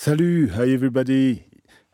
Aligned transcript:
Salut, 0.00 0.52
hi 0.56 0.70
everybody. 0.70 1.42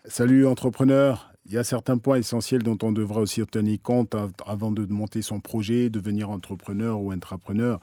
Salut 0.04 0.46
entrepreneur. 0.46 1.32
Il 1.46 1.54
y 1.54 1.56
a 1.56 1.64
certains 1.64 1.96
points 1.96 2.18
essentiels 2.18 2.62
dont 2.62 2.76
on 2.82 2.92
devrait 2.92 3.22
aussi 3.22 3.40
tenir 3.46 3.80
compte 3.80 4.14
avant 4.46 4.70
de 4.70 4.84
monter 4.84 5.22
son 5.22 5.40
projet, 5.40 5.88
devenir 5.88 6.28
entrepreneur 6.28 7.00
ou 7.00 7.12
intrapreneur. 7.12 7.80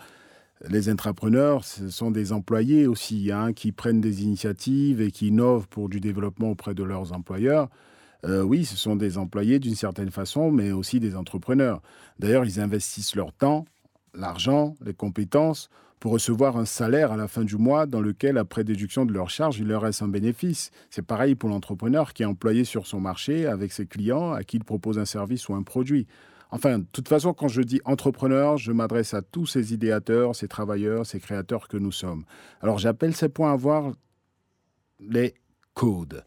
Les 0.70 0.90
intrapreneurs, 0.90 1.66
ce 1.66 1.90
sont 1.90 2.12
des 2.12 2.34
employés 2.34 2.86
aussi, 2.86 3.32
hein, 3.32 3.52
qui 3.52 3.72
prennent 3.72 4.00
des 4.00 4.22
initiatives 4.22 5.02
et 5.02 5.10
qui 5.10 5.30
innovent 5.30 5.68
pour 5.68 5.90
du 5.90 6.00
développement 6.00 6.52
auprès 6.52 6.76
de 6.76 6.84
leurs 6.84 7.14
employeurs. 7.14 7.70
Euh, 8.24 8.44
oui, 8.44 8.64
ce 8.64 8.78
sont 8.78 8.96
des 8.96 9.18
employés 9.18 9.58
d'une 9.58 9.74
certaine 9.74 10.12
façon, 10.12 10.52
mais 10.52 10.72
aussi 10.72 11.00
des 11.00 11.16
entrepreneurs. 11.16 11.82
D'ailleurs, 12.20 12.46
ils 12.46 12.60
investissent 12.60 13.16
leur 13.16 13.34
temps, 13.34 13.66
l'argent, 14.14 14.76
les 14.86 14.94
compétences 14.94 15.72
pour 16.02 16.14
recevoir 16.14 16.58
un 16.58 16.66
salaire 16.66 17.12
à 17.12 17.16
la 17.16 17.28
fin 17.28 17.44
du 17.44 17.58
mois 17.58 17.86
dans 17.86 18.02
lequel, 18.02 18.40
après 18.40 18.64
déduction 18.64 19.06
de 19.06 19.14
leurs 19.14 19.30
charges, 19.30 19.60
il 19.60 19.68
leur 19.68 19.84
reste 19.84 20.02
un 20.02 20.08
bénéfice. 20.08 20.72
C'est 20.90 21.06
pareil 21.06 21.36
pour 21.36 21.48
l'entrepreneur 21.48 22.14
qui 22.14 22.24
est 22.24 22.26
employé 22.26 22.66
sur 22.66 22.88
son 22.88 23.00
marché 23.00 23.46
avec 23.46 23.72
ses 23.72 23.86
clients 23.86 24.34
à 24.34 24.44
qui 24.44 24.58
il 24.58 24.64
propose 24.64 24.98
un 24.98 25.06
service 25.06 25.48
ou 25.48 25.54
un 25.54 25.62
produit. 25.62 26.08
Enfin, 26.50 26.80
de 26.80 26.86
toute 26.92 27.08
façon, 27.08 27.36
quand 27.36 27.50
je 27.50 27.62
dis 27.62 27.82
entrepreneur, 27.86 28.58
je 28.58 28.72
m'adresse 28.72 29.14
à 29.14 29.22
tous 29.22 29.46
ces 29.46 29.76
idéateurs, 29.76 30.36
ces 30.36 30.48
travailleurs, 30.48 31.06
ces 31.06 31.20
créateurs 31.20 31.68
que 31.68 31.78
nous 31.78 31.92
sommes. 31.92 32.26
Alors 32.62 32.80
j'appelle 32.80 33.16
ces 33.16 33.30
points 33.30 33.54
à 33.54 33.56
voir 33.56 33.94
les 35.00 35.36
codes. 35.76 36.26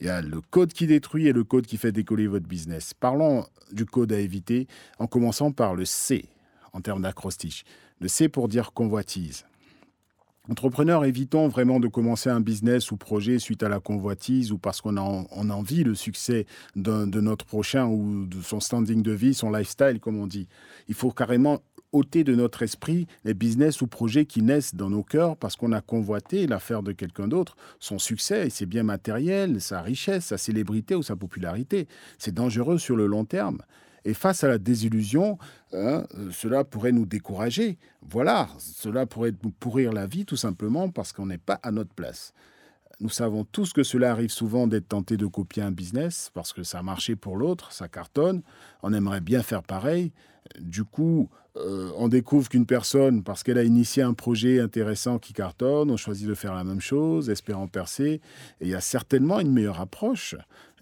Il 0.00 0.08
y 0.08 0.10
a 0.10 0.22
le 0.22 0.40
code 0.40 0.72
qui 0.72 0.88
détruit 0.88 1.28
et 1.28 1.32
le 1.32 1.44
code 1.44 1.66
qui 1.66 1.76
fait 1.76 1.92
décoller 1.92 2.26
votre 2.26 2.48
business. 2.48 2.94
Parlons 2.94 3.46
du 3.70 3.86
code 3.86 4.12
à 4.12 4.18
éviter 4.18 4.66
en 4.98 5.06
commençant 5.06 5.52
par 5.52 5.76
le 5.76 5.84
C 5.84 6.28
en 6.74 6.82
termes 6.82 7.02
d'acrostiche. 7.02 7.64
Le 8.00 8.08
C 8.08 8.28
pour 8.28 8.48
dire 8.48 8.72
convoitise. 8.72 9.46
Entrepreneurs, 10.50 11.06
évitons 11.06 11.48
vraiment 11.48 11.80
de 11.80 11.88
commencer 11.88 12.28
un 12.28 12.40
business 12.40 12.90
ou 12.90 12.98
projet 12.98 13.38
suite 13.38 13.62
à 13.62 13.70
la 13.70 13.80
convoitise 13.80 14.52
ou 14.52 14.58
parce 14.58 14.82
qu'on 14.82 14.98
on 14.98 15.50
envie 15.50 15.84
le 15.84 15.94
succès 15.94 16.44
de, 16.76 17.06
notre 17.20 17.46
prochain 17.46 17.86
ou 17.86 18.26
de 18.26 18.42
son 18.42 18.60
standing 18.60 19.02
de 19.02 19.12
vie, 19.12 19.32
son 19.32 19.50
lifestyle, 19.50 20.00
comme 20.00 20.18
on 20.18 20.26
dit. 20.26 20.46
Il 20.86 20.94
faut 20.94 21.12
carrément 21.12 21.62
ôter 21.92 22.24
de 22.24 22.34
notre 22.34 22.62
esprit 22.62 23.06
les 23.24 23.32
business 23.32 23.80
ou 23.80 23.86
projets 23.86 24.26
qui 24.26 24.42
naissent 24.42 24.74
dans 24.74 24.90
nos 24.90 25.02
cœurs 25.02 25.38
parce 25.38 25.56
qu'on 25.56 25.72
a 25.72 25.80
convoité 25.80 26.46
l'affaire 26.46 26.82
de 26.82 26.92
quelqu'un 26.92 27.26
d'autre, 27.26 27.56
son 27.78 27.98
succès, 27.98 28.50
ses 28.50 28.66
biens 28.66 28.82
matériels, 28.82 29.62
sa 29.62 29.80
richesse, 29.80 30.26
sa 30.26 30.36
célébrité 30.36 30.94
ou 30.94 31.02
sa 31.02 31.16
popularité. 31.16 31.88
C'est 32.18 32.34
dangereux 32.34 32.76
sur 32.76 32.96
le 32.96 33.06
long 33.06 33.24
terme. 33.24 33.62
Et 34.04 34.14
face 34.14 34.44
à 34.44 34.48
la 34.48 34.58
désillusion, 34.58 35.38
hein, 35.72 36.04
cela 36.30 36.64
pourrait 36.64 36.92
nous 36.92 37.06
décourager. 37.06 37.78
Voilà, 38.02 38.48
cela 38.58 39.06
pourrait 39.06 39.32
nous 39.42 39.50
pourrir 39.50 39.92
la 39.92 40.06
vie 40.06 40.26
tout 40.26 40.36
simplement 40.36 40.90
parce 40.90 41.12
qu'on 41.12 41.26
n'est 41.26 41.38
pas 41.38 41.58
à 41.62 41.70
notre 41.70 41.94
place. 41.94 42.34
Nous 43.00 43.08
savons 43.08 43.44
tous 43.44 43.72
que 43.72 43.82
cela 43.82 44.12
arrive 44.12 44.30
souvent 44.30 44.66
d'être 44.66 44.88
tenté 44.88 45.16
de 45.16 45.26
copier 45.26 45.62
un 45.62 45.72
business 45.72 46.30
parce 46.32 46.52
que 46.52 46.62
ça 46.62 46.78
a 46.78 46.82
marché 46.82 47.16
pour 47.16 47.36
l'autre, 47.36 47.72
ça 47.72 47.88
cartonne, 47.88 48.42
on 48.82 48.92
aimerait 48.92 49.20
bien 49.20 49.42
faire 49.42 49.62
pareil. 49.62 50.12
Du 50.60 50.84
coup, 50.84 51.30
euh, 51.56 51.90
on 51.96 52.08
découvre 52.08 52.48
qu'une 52.48 52.66
personne, 52.66 53.22
parce 53.22 53.42
qu'elle 53.42 53.58
a 53.58 53.64
initié 53.64 54.02
un 54.02 54.12
projet 54.12 54.60
intéressant 54.60 55.18
qui 55.18 55.32
cartonne, 55.32 55.90
on 55.90 55.96
choisit 55.96 56.26
de 56.26 56.34
faire 56.34 56.54
la 56.54 56.64
même 56.64 56.80
chose, 56.80 57.30
espérant 57.30 57.68
percer. 57.68 58.20
Et 58.60 58.66
il 58.66 58.68
y 58.68 58.74
a 58.74 58.80
certainement 58.80 59.38
une 59.38 59.52
meilleure 59.52 59.80
approche. 59.80 60.34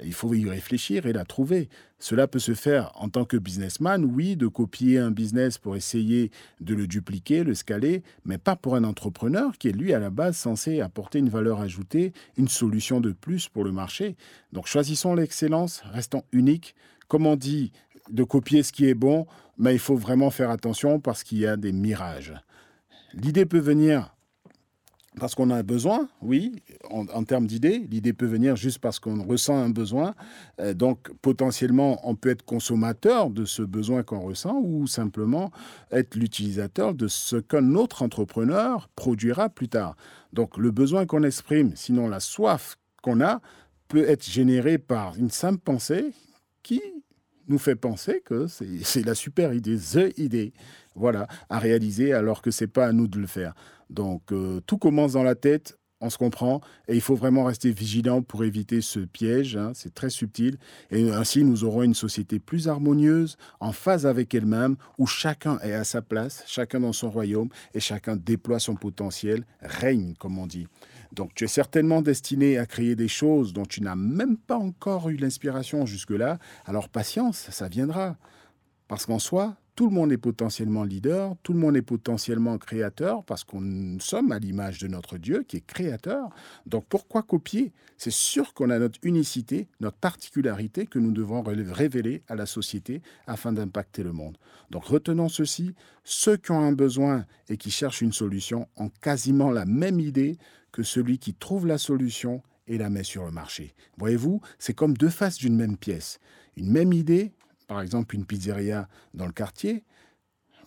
Il 0.02 0.14
faut 0.14 0.32
y 0.34 0.48
réfléchir 0.48 1.06
et 1.06 1.12
la 1.12 1.24
trouver. 1.24 1.68
Cela 1.98 2.26
peut 2.26 2.38
se 2.38 2.54
faire 2.54 2.90
en 2.96 3.08
tant 3.08 3.24
que 3.24 3.36
businessman, 3.36 4.04
oui, 4.04 4.34
de 4.34 4.48
copier 4.48 4.98
un 4.98 5.10
business 5.10 5.58
pour 5.58 5.76
essayer 5.76 6.30
de 6.60 6.74
le 6.74 6.86
dupliquer, 6.86 7.44
le 7.44 7.54
scaler, 7.54 8.02
mais 8.24 8.38
pas 8.38 8.56
pour 8.56 8.74
un 8.74 8.84
entrepreneur 8.84 9.56
qui 9.58 9.68
est 9.68 9.72
lui 9.72 9.92
à 9.92 10.00
la 10.00 10.10
base 10.10 10.36
censé 10.36 10.80
apporter 10.80 11.18
une 11.18 11.28
valeur 11.28 11.60
ajoutée, 11.60 12.12
une 12.36 12.48
solution 12.48 13.00
de 13.00 13.12
plus 13.12 13.48
pour 13.48 13.62
le 13.62 13.72
marché. 13.72 14.16
Donc 14.52 14.66
choisissons 14.66 15.14
l'excellence, 15.14 15.82
restons 15.92 16.24
uniques. 16.32 16.74
Comme 17.06 17.26
on 17.26 17.36
dit, 17.36 17.72
de 18.10 18.24
copier 18.24 18.62
ce 18.62 18.72
qui 18.72 18.86
est 18.86 18.94
bon, 18.94 19.26
mais 19.58 19.74
il 19.74 19.78
faut 19.78 19.96
vraiment 19.96 20.30
faire 20.30 20.50
attention 20.50 21.00
parce 21.00 21.22
qu'il 21.22 21.38
y 21.38 21.46
a 21.46 21.56
des 21.56 21.72
mirages. 21.72 22.34
L'idée 23.14 23.46
peut 23.46 23.58
venir 23.58 24.14
parce 25.20 25.34
qu'on 25.34 25.50
a 25.50 25.56
un 25.56 25.62
besoin, 25.62 26.08
oui, 26.22 26.62
en, 26.88 27.24
termes 27.24 27.46
d'idées. 27.46 27.86
L'idée 27.90 28.14
peut 28.14 28.26
venir 28.26 28.56
juste 28.56 28.78
parce 28.78 28.98
qu'on 28.98 29.22
ressent 29.24 29.56
un 29.56 29.68
besoin. 29.68 30.14
Euh, 30.58 30.72
donc, 30.72 31.12
potentiellement, 31.20 32.00
on 32.08 32.14
peut 32.14 32.30
être 32.30 32.44
consommateur 32.44 33.28
de 33.28 33.44
ce 33.44 33.62
besoin 33.62 34.02
qu'on 34.02 34.20
ressent 34.20 34.58
ou 34.62 34.86
simplement 34.86 35.50
être 35.90 36.14
l'utilisateur 36.14 36.94
de 36.94 37.08
ce 37.08 37.36
qu'un 37.36 37.74
autre 37.74 38.02
entrepreneur 38.02 38.88
produira 38.96 39.50
plus 39.50 39.68
tard. 39.68 39.96
Donc, 40.32 40.56
le 40.56 40.70
besoin 40.70 41.04
qu'on 41.04 41.24
exprime, 41.24 41.76
sinon 41.76 42.08
la 42.08 42.20
soif 42.20 42.76
qu'on 43.02 43.20
a, 43.20 43.40
peut 43.88 44.08
être 44.08 44.26
généré 44.26 44.78
par 44.78 45.16
une 45.18 45.30
simple 45.30 45.60
pensée 45.60 46.12
qui 46.62 46.80
nous 47.48 47.58
fait 47.58 47.76
penser 47.76 48.22
que 48.24 48.46
c'est 48.82 49.04
la 49.04 49.14
super 49.14 49.52
idée, 49.52 49.76
the 49.76 50.18
idée, 50.18 50.52
voilà, 50.94 51.26
à 51.48 51.58
réaliser 51.58 52.12
alors 52.12 52.42
que 52.42 52.50
c'est 52.50 52.66
pas 52.66 52.86
à 52.86 52.92
nous 52.92 53.08
de 53.08 53.18
le 53.18 53.26
faire. 53.26 53.54
Donc 53.90 54.32
euh, 54.32 54.60
tout 54.66 54.78
commence 54.78 55.12
dans 55.12 55.22
la 55.22 55.34
tête, 55.34 55.78
on 56.02 56.10
se 56.10 56.18
comprend, 56.18 56.60
et 56.88 56.94
il 56.94 57.00
faut 57.00 57.14
vraiment 57.14 57.44
rester 57.44 57.70
vigilant 57.70 58.22
pour 58.22 58.42
éviter 58.42 58.80
ce 58.80 58.98
piège, 58.98 59.56
hein, 59.56 59.70
c'est 59.74 59.94
très 59.94 60.10
subtil, 60.10 60.58
et 60.90 61.10
ainsi 61.10 61.44
nous 61.44 61.62
aurons 61.62 61.84
une 61.84 61.94
société 61.94 62.40
plus 62.40 62.68
harmonieuse, 62.68 63.36
en 63.60 63.72
phase 63.72 64.04
avec 64.04 64.34
elle-même, 64.34 64.76
où 64.98 65.06
chacun 65.06 65.58
est 65.60 65.72
à 65.72 65.84
sa 65.84 66.02
place, 66.02 66.42
chacun 66.46 66.80
dans 66.80 66.92
son 66.92 67.08
royaume, 67.08 67.48
et 67.72 67.80
chacun 67.80 68.16
déploie 68.16 68.58
son 68.58 68.74
potentiel, 68.74 69.44
règne, 69.60 70.14
comme 70.18 70.38
on 70.38 70.46
dit. 70.46 70.66
Donc 71.12 71.34
tu 71.34 71.44
es 71.44 71.48
certainement 71.48 72.02
destiné 72.02 72.58
à 72.58 72.66
créer 72.66 72.96
des 72.96 73.08
choses 73.08 73.52
dont 73.52 73.66
tu 73.66 73.82
n'as 73.82 73.96
même 73.96 74.36
pas 74.36 74.56
encore 74.56 75.10
eu 75.10 75.16
l'inspiration 75.16 75.84
jusque-là. 75.86 76.38
Alors 76.64 76.88
patience, 76.88 77.48
ça 77.50 77.68
viendra. 77.68 78.16
Parce 78.88 79.06
qu'en 79.06 79.18
soi, 79.18 79.56
tout 79.74 79.88
le 79.88 79.94
monde 79.94 80.12
est 80.12 80.18
potentiellement 80.18 80.84
leader, 80.84 81.34
tout 81.42 81.52
le 81.52 81.58
monde 81.58 81.76
est 81.76 81.82
potentiellement 81.82 82.58
créateur, 82.58 83.24
parce 83.24 83.42
qu'on 83.42 83.96
sommes 84.00 84.32
à 84.32 84.38
l'image 84.38 84.78
de 84.78 84.88
notre 84.88 85.16
Dieu 85.16 85.44
qui 85.48 85.58
est 85.58 85.66
créateur. 85.66 86.28
Donc 86.66 86.84
pourquoi 86.88 87.22
copier? 87.22 87.72
C'est 87.96 88.12
sûr 88.12 88.52
qu'on 88.52 88.70
a 88.70 88.78
notre 88.78 88.98
unicité, 89.02 89.68
notre 89.80 89.96
particularité 89.96 90.86
que 90.86 90.98
nous 90.98 91.12
devons 91.12 91.42
révéler 91.42 92.22
à 92.28 92.34
la 92.34 92.46
société 92.46 93.00
afin 93.26 93.52
d'impacter 93.52 94.02
le 94.02 94.12
monde. 94.12 94.36
Donc 94.70 94.84
retenons 94.84 95.28
ceci, 95.28 95.74
ceux 96.04 96.36
qui 96.36 96.50
ont 96.50 96.60
un 96.60 96.72
besoin 96.72 97.24
et 97.48 97.56
qui 97.56 97.70
cherchent 97.70 98.02
une 98.02 98.12
solution 98.12 98.68
ont 98.76 98.90
quasiment 99.00 99.50
la 99.50 99.64
même 99.64 100.00
idée 100.00 100.36
que 100.72 100.82
celui 100.82 101.18
qui 101.18 101.34
trouve 101.34 101.66
la 101.66 101.78
solution 101.78 102.42
et 102.66 102.78
la 102.78 102.90
met 102.90 103.04
sur 103.04 103.24
le 103.24 103.30
marché. 103.30 103.74
Voyez-vous, 103.98 104.40
c'est 104.58 104.74
comme 104.74 104.96
deux 104.96 105.08
faces 105.08 105.38
d'une 105.38 105.56
même 105.56 105.76
pièce. 105.76 106.18
Une 106.56 106.70
même 106.70 106.92
idée, 106.92 107.32
par 107.72 107.80
exemple 107.80 108.14
une 108.14 108.26
pizzeria 108.26 108.86
dans 109.14 109.24
le 109.24 109.32
quartier, 109.32 109.82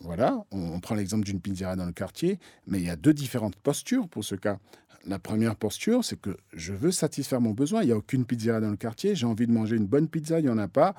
voilà, 0.00 0.44
on, 0.50 0.80
prend 0.80 0.96
l'exemple 0.96 1.24
d'une 1.24 1.40
pizzeria 1.40 1.76
dans 1.76 1.86
le 1.86 1.92
quartier, 1.92 2.40
mais 2.66 2.80
il 2.80 2.84
y 2.84 2.90
a 2.90 2.96
deux 2.96 3.14
différentes 3.14 3.54
postures 3.54 4.08
pour 4.08 4.24
ce 4.24 4.34
cas. 4.34 4.58
La 5.04 5.20
première 5.20 5.54
posture, 5.54 6.04
c'est 6.04 6.20
que 6.20 6.36
je 6.52 6.72
veux 6.72 6.90
satisfaire 6.90 7.40
mon 7.40 7.52
besoin. 7.52 7.82
Il 7.82 7.86
n'y 7.86 7.92
a 7.92 7.96
aucune 7.96 8.24
pizzeria 8.24 8.58
dans 8.58 8.70
le 8.70 8.76
quartier, 8.76 9.14
j'ai 9.14 9.24
envie 9.24 9.46
de 9.46 9.52
manger 9.52 9.76
une 9.76 9.86
bonne 9.86 10.08
pizza, 10.08 10.40
il 10.40 10.46
n'y 10.46 10.48
en 10.48 10.58
a 10.58 10.66
pas. 10.66 10.96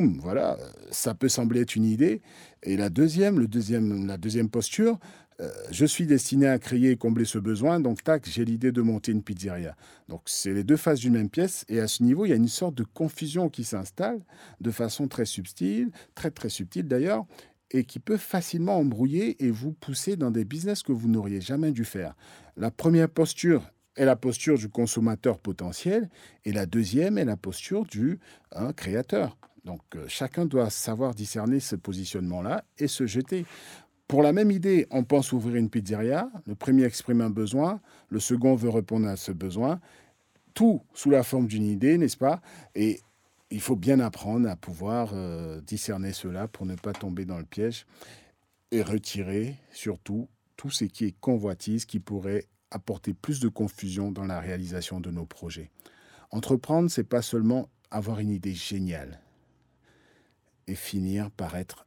Voilà, 0.00 0.56
ça 0.90 1.14
peut 1.14 1.28
sembler 1.28 1.60
être 1.60 1.76
une 1.76 1.84
idée. 1.84 2.22
Et 2.62 2.76
la 2.76 2.88
deuxième, 2.88 3.38
le 3.38 3.46
deuxième, 3.46 4.06
la 4.06 4.16
deuxième 4.16 4.48
posture, 4.48 4.98
euh, 5.40 5.50
je 5.70 5.84
suis 5.84 6.06
destiné 6.06 6.46
à 6.46 6.58
créer 6.58 6.90
et 6.90 6.96
combler 6.96 7.24
ce 7.24 7.38
besoin, 7.38 7.80
donc 7.80 8.02
tac, 8.02 8.26
j'ai 8.28 8.44
l'idée 8.44 8.72
de 8.72 8.80
monter 8.80 9.12
une 9.12 9.22
pizzeria. 9.22 9.76
Donc 10.08 10.22
c'est 10.26 10.52
les 10.52 10.64
deux 10.64 10.76
faces 10.76 11.00
d'une 11.00 11.14
même 11.14 11.28
pièce, 11.28 11.64
et 11.68 11.80
à 11.80 11.88
ce 11.88 12.02
niveau, 12.02 12.24
il 12.24 12.30
y 12.30 12.32
a 12.32 12.36
une 12.36 12.48
sorte 12.48 12.74
de 12.74 12.84
confusion 12.84 13.48
qui 13.48 13.64
s'installe 13.64 14.20
de 14.60 14.70
façon 14.70 15.08
très 15.08 15.24
subtile, 15.24 15.90
très 16.14 16.30
très 16.30 16.48
subtile 16.48 16.86
d'ailleurs, 16.86 17.26
et 17.70 17.84
qui 17.84 17.98
peut 17.98 18.18
facilement 18.18 18.76
embrouiller 18.76 19.42
et 19.44 19.50
vous 19.50 19.72
pousser 19.72 20.16
dans 20.16 20.30
des 20.30 20.44
business 20.44 20.82
que 20.82 20.92
vous 20.92 21.08
n'auriez 21.08 21.40
jamais 21.40 21.72
dû 21.72 21.84
faire. 21.84 22.14
La 22.56 22.70
première 22.70 23.08
posture 23.08 23.72
est 23.96 24.04
la 24.04 24.16
posture 24.16 24.58
du 24.58 24.68
consommateur 24.68 25.38
potentiel, 25.38 26.08
et 26.44 26.52
la 26.52 26.66
deuxième 26.66 27.18
est 27.18 27.24
la 27.24 27.36
posture 27.36 27.84
du 27.84 28.20
hein, 28.52 28.72
créateur. 28.72 29.36
Donc 29.64 29.80
euh, 29.94 30.04
chacun 30.08 30.44
doit 30.44 30.70
savoir 30.70 31.14
discerner 31.14 31.60
ce 31.60 31.76
positionnement-là 31.76 32.64
et 32.78 32.88
se 32.88 33.06
jeter. 33.06 33.46
Pour 34.08 34.22
la 34.22 34.32
même 34.32 34.50
idée, 34.50 34.86
on 34.90 35.04
pense 35.04 35.32
ouvrir 35.32 35.56
une 35.56 35.70
pizzeria. 35.70 36.28
Le 36.46 36.54
premier 36.54 36.84
exprime 36.84 37.20
un 37.20 37.30
besoin, 37.30 37.80
le 38.08 38.20
second 38.20 38.54
veut 38.54 38.68
répondre 38.68 39.08
à 39.08 39.16
ce 39.16 39.32
besoin. 39.32 39.80
Tout 40.52 40.82
sous 40.92 41.10
la 41.10 41.22
forme 41.22 41.46
d'une 41.46 41.64
idée, 41.64 41.96
n'est-ce 41.96 42.18
pas? 42.18 42.42
Et 42.74 43.00
il 43.50 43.60
faut 43.60 43.76
bien 43.76 44.00
apprendre 44.00 44.48
à 44.48 44.56
pouvoir 44.56 45.12
euh, 45.14 45.60
discerner 45.62 46.12
cela 46.12 46.46
pour 46.48 46.66
ne 46.66 46.74
pas 46.74 46.92
tomber 46.92 47.24
dans 47.24 47.38
le 47.38 47.44
piège 47.44 47.86
et 48.70 48.82
retirer 48.82 49.56
surtout 49.72 50.28
tout 50.56 50.70
ce 50.70 50.84
qui 50.84 51.06
est 51.06 51.18
convoitise 51.20 51.86
qui 51.86 52.00
pourrait 52.00 52.46
apporter 52.70 53.14
plus 53.14 53.40
de 53.40 53.48
confusion 53.48 54.12
dans 54.12 54.24
la 54.24 54.40
réalisation 54.40 55.00
de 55.00 55.10
nos 55.10 55.24
projets. 55.24 55.70
Entreprendre, 56.30 56.90
c'est 56.90 57.04
pas 57.04 57.22
seulement 57.22 57.68
avoir 57.90 58.20
une 58.20 58.30
idée 58.30 58.54
géniale 58.54 59.21
et 60.66 60.74
finir 60.74 61.30
par 61.30 61.56
être 61.56 61.86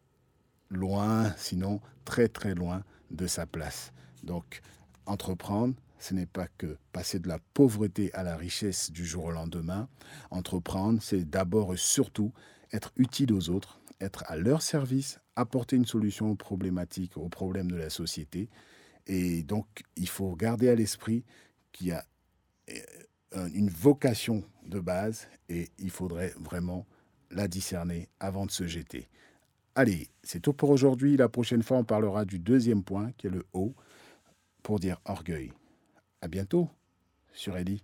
loin, 0.70 1.34
sinon 1.38 1.82
très 2.04 2.28
très 2.28 2.56
loin 2.56 2.84
de 3.12 3.28
sa 3.28 3.46
place. 3.46 3.94
Donc, 4.24 4.62
entreprendre, 5.06 5.76
ce 6.00 6.14
n'est 6.14 6.26
pas 6.26 6.48
que 6.58 6.78
passer 6.92 7.20
de 7.20 7.28
la 7.28 7.40
pauvreté 7.54 8.14
à 8.14 8.24
la 8.24 8.36
richesse 8.36 8.92
du 8.92 9.06
jour 9.06 9.26
au 9.26 9.32
lendemain. 9.32 9.88
Entreprendre, 10.32 11.02
c'est 11.02 11.30
d'abord 11.30 11.74
et 11.74 11.78
surtout 11.78 12.34
être 12.74 12.92
utile 12.98 13.34
aux 13.34 13.50
autres, 13.50 13.80
être 14.02 14.24
à 14.28 14.36
leur 14.36 14.62
service, 14.62 15.20
apporter 15.36 15.76
une 15.76 15.86
solution 15.86 16.30
aux 16.30 16.36
problématiques, 16.36 17.18
aux 17.18 17.30
problèmes 17.30 17.72
de 17.72 17.76
la 17.76 17.90
société. 17.90 18.50
Et 19.08 19.44
donc, 19.44 19.84
il 19.96 20.10
faut 20.10 20.36
garder 20.36 20.70
à 20.70 20.76
l'esprit 20.76 21.24
qu'il 21.72 21.88
y 21.88 21.92
a 21.92 22.06
euh, 22.70 23.50
une 23.54 23.70
vocation 23.70 24.44
de 24.66 24.80
base 24.80 25.28
et 25.50 25.70
il 25.78 25.90
faudrait 25.90 26.34
vraiment 26.40 26.86
la 27.32 27.48
discerner 27.48 28.10
avant 28.20 28.46
de 28.46 28.52
se 28.52 28.68
jeter. 28.68 29.08
Allez, 29.76 30.08
c'est 30.24 30.40
tout 30.40 30.54
pour 30.54 30.70
aujourd'hui. 30.70 31.18
La 31.18 31.30
prochaine 31.30 31.64
fois, 31.64 31.78
on 31.78 31.84
parlera 31.84 32.26
du 32.26 32.40
deuxième 32.40 32.84
point, 32.84 33.12
qui 33.18 33.28
est 33.28 33.32
le 33.32 33.46
haut, 33.54 33.76
pour 34.64 34.80
dire 34.80 35.00
orgueil. 35.06 35.52
À 36.22 36.28
bientôt 36.28 36.70
sur 37.34 37.58
Ellie. 37.58 37.84